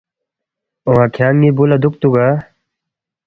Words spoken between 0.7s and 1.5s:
اون٘ا کھیانگ ن٘ی